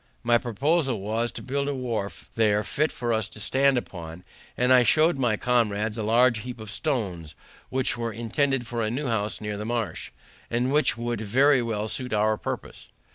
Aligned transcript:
My 0.23 0.39
proposal 0.39 0.99
was 0.99 1.31
to 1.33 1.43
build 1.43 1.67
a 1.67 1.75
wharf 1.75 2.31
there 2.33 2.63
fit 2.63 2.91
for 2.91 3.13
us 3.13 3.29
to 3.29 3.39
stand 3.39 3.77
upon, 3.77 4.23
and 4.57 4.73
I 4.73 4.81
showed 4.81 5.19
my 5.19 5.37
comrades 5.37 5.95
a 5.95 6.01
large 6.01 6.39
heap 6.39 6.59
of 6.59 6.71
stones, 6.71 7.35
which 7.69 7.95
were 7.99 8.11
intended 8.11 8.65
for 8.65 8.81
a 8.81 8.89
new 8.89 9.05
house 9.09 9.39
near 9.39 9.57
the 9.57 9.63
marsh, 9.65 10.09
and 10.49 10.73
which 10.73 10.97
would 10.97 11.21
very 11.21 11.61
well 11.61 11.87
suit 11.87 12.13
our 12.13 12.35
purpose. 12.35 12.89